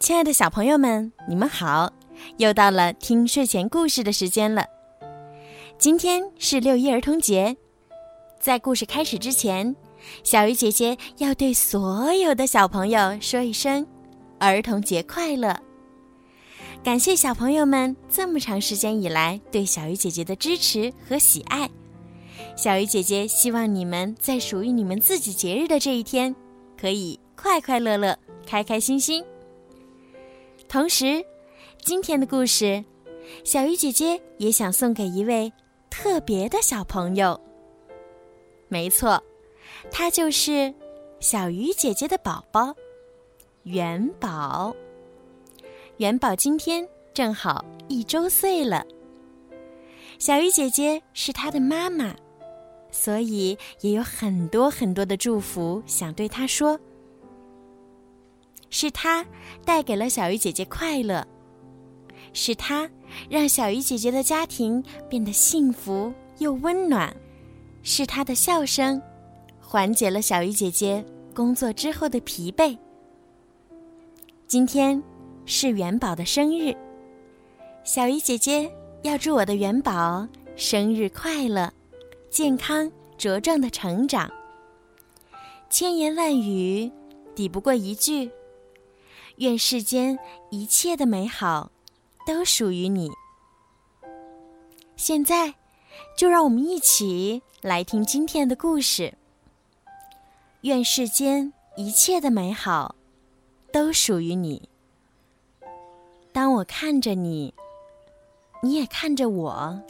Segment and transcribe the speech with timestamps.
[0.00, 1.92] 亲爱的小朋友们，你们好！
[2.36, 4.64] 又到了听睡前故事的时间了。
[5.76, 7.56] 今天是六一儿童节，
[8.38, 9.74] 在故事开始之前，
[10.22, 13.84] 小鱼姐姐要对所有的小朋友说一声
[14.38, 15.60] “儿童节快乐”。
[16.84, 21.68] 感谢小朋友们这么长时间以来对小鱼姐姐的支持和喜爱。
[22.56, 26.34] 小鱼姐姐希望你们在属于你们自己节日的这一天，
[26.80, 29.24] 可以快快乐乐、开开心心。
[30.68, 31.24] 同时，
[31.82, 32.84] 今天的故事，
[33.42, 35.50] 小鱼姐姐也想送给一位
[35.88, 37.40] 特别的小朋友。
[38.68, 39.18] 没错，
[39.90, 40.72] 他就是
[41.20, 42.74] 小鱼姐姐的宝宝
[43.62, 44.76] 元宝。
[45.96, 48.84] 元宝今天正好一周岁了。
[50.18, 52.14] 小鱼姐姐是他的妈妈，
[52.90, 56.78] 所以也有很多很多的祝福想对他说。
[58.70, 59.24] 是他
[59.64, 61.26] 带给了小鱼姐姐快乐，
[62.32, 62.88] 是他
[63.30, 67.14] 让小鱼姐姐的家庭变得幸福又温暖，
[67.82, 69.00] 是他的笑声
[69.60, 72.76] 缓解了小鱼姐姐工作之后的疲惫。
[74.46, 75.02] 今天
[75.46, 76.74] 是元宝的生日，
[77.84, 78.70] 小鱼姐姐
[79.02, 81.72] 要祝我的元宝生日快乐，
[82.30, 84.30] 健康茁壮的成长。
[85.70, 86.90] 千言万语
[87.34, 88.30] 抵不过一句。
[89.38, 90.18] 愿世间
[90.50, 91.70] 一切的美好
[92.26, 93.08] 都属于你。
[94.96, 95.54] 现在，
[96.16, 99.14] 就让我们一起来听今天的故事。
[100.62, 102.96] 愿世间一切的美好
[103.72, 104.68] 都属于你。
[106.32, 107.54] 当我看着你，
[108.60, 109.80] 你也看着我。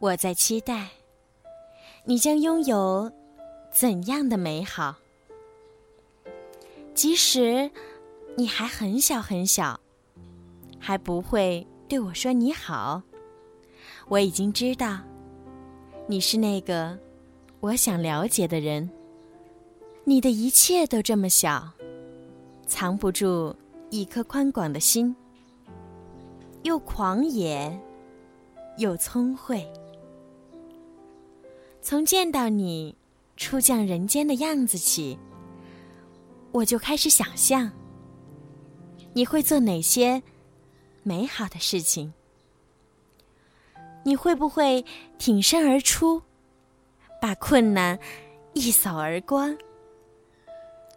[0.00, 0.88] 我在期待，
[2.04, 3.08] 你将拥有
[3.72, 4.96] 怎样的美好？
[6.92, 7.70] 即使。
[8.36, 9.78] 你还很小很小，
[10.78, 13.02] 还不会对我说你好。
[14.08, 14.98] 我已经知道，
[16.06, 16.98] 你是那个
[17.60, 18.88] 我想了解的人。
[20.04, 21.70] 你的一切都这么小，
[22.66, 23.54] 藏不住
[23.90, 25.14] 一颗宽广的心，
[26.62, 27.78] 又狂野，
[28.78, 29.64] 又聪慧。
[31.80, 32.96] 从见到你
[33.36, 35.18] 初降人间的样子起，
[36.50, 37.70] 我就开始想象。
[39.14, 40.22] 你会做哪些
[41.02, 42.12] 美好的事情？
[44.04, 44.84] 你会不会
[45.18, 46.22] 挺身而出，
[47.20, 47.98] 把困难
[48.54, 49.56] 一扫而光？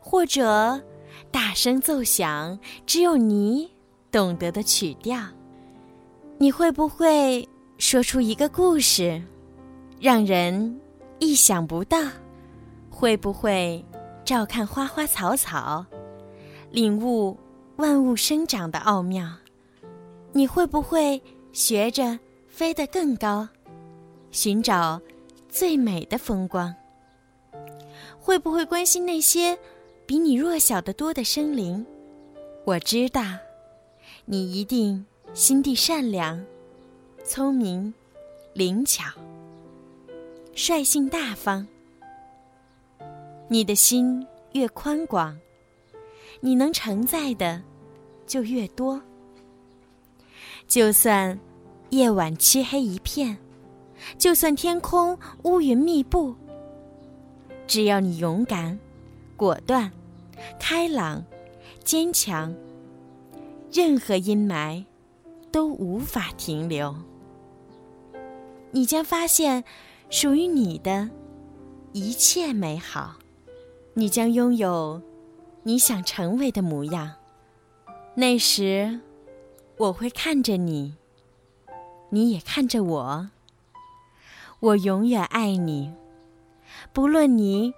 [0.00, 0.82] 或者
[1.30, 3.70] 大声奏响只有你
[4.10, 5.22] 懂得的曲调？
[6.38, 9.22] 你会不会说出一个故事，
[10.00, 10.80] 让人
[11.20, 11.96] 意想不到？
[12.90, 13.84] 会不会
[14.24, 15.86] 照看花花草草，
[16.70, 17.38] 领悟？
[17.80, 19.26] 万物生长的奥妙，
[20.32, 21.20] 你会不会
[21.50, 23.48] 学着飞得更高，
[24.30, 25.00] 寻找
[25.48, 26.74] 最美的风光？
[28.20, 29.58] 会不会关心那些
[30.04, 31.86] 比你弱小的多的生灵？
[32.66, 33.22] 我知道，
[34.26, 36.44] 你一定心地善良、
[37.24, 37.94] 聪明、
[38.52, 39.04] 灵巧、
[40.54, 41.66] 率性大方。
[43.48, 45.34] 你的心越宽广，
[46.40, 47.62] 你能承载的。
[48.30, 49.02] 就越多。
[50.68, 51.36] 就算
[51.88, 53.36] 夜晚漆黑一片，
[54.16, 56.36] 就算天空乌云密布，
[57.66, 58.78] 只要你勇敢、
[59.36, 59.90] 果断、
[60.60, 61.24] 开朗、
[61.82, 62.54] 坚强，
[63.72, 64.84] 任何阴霾
[65.50, 66.94] 都无法停留。
[68.70, 69.64] 你将发现
[70.08, 71.10] 属于你的
[71.90, 73.16] 一切美好，
[73.94, 75.02] 你将拥有
[75.62, 77.14] 你想成为的模样。
[78.14, 79.00] 那时，
[79.76, 80.96] 我会看着你，
[82.10, 83.30] 你也看着我。
[84.60, 85.94] 我永远爱你，
[86.92, 87.72] 不论你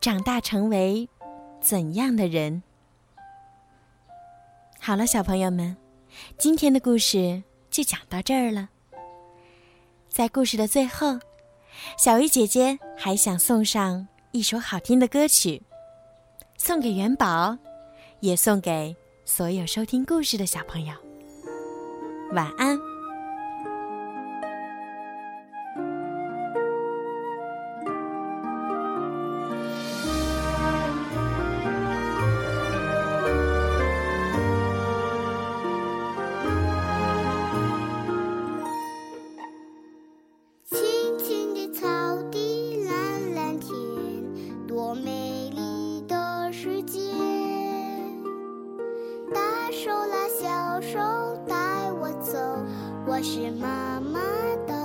[0.00, 1.08] 长大成为
[1.60, 2.62] 怎样的人。
[4.78, 5.76] 好了，小朋友们，
[6.38, 8.68] 今天的故事就讲到这儿了。
[10.08, 11.18] 在故事的最后，
[11.98, 15.62] 小鱼姐姐还想送上一首好听的歌曲，
[16.58, 17.56] 送给元宝，
[18.20, 18.96] 也送给。
[19.24, 20.94] 所有收听故事的小朋友，
[22.32, 22.85] 晚安。
[49.86, 50.98] 手拉小手
[51.46, 51.54] 带
[51.92, 52.36] 我走
[53.06, 54.18] 我是妈妈
[54.66, 54.75] 的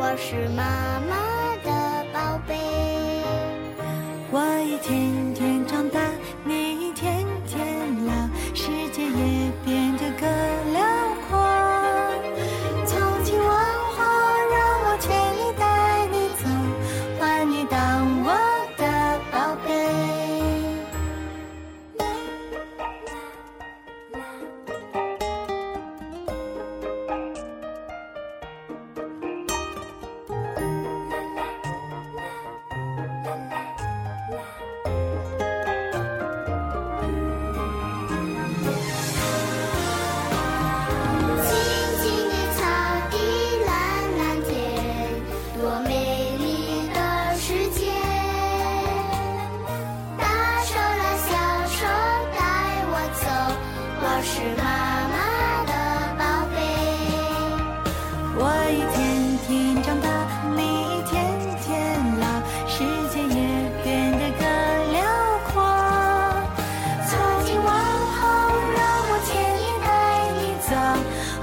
[0.00, 2.54] 我是妈妈的宝贝。
[4.30, 5.98] 我一天天长大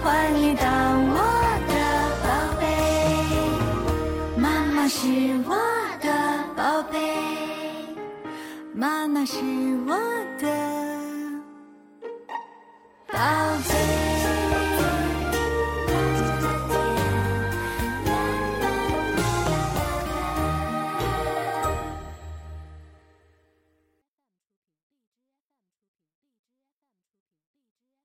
[0.06, 0.68] 换你当
[1.10, 1.18] 我
[1.68, 1.74] 的
[2.22, 2.28] 宝
[2.62, 2.64] 贝。
[4.38, 5.00] 妈妈是
[5.48, 5.65] 我